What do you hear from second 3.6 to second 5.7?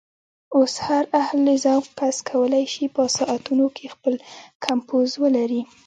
کې خپل کمپوز ولري.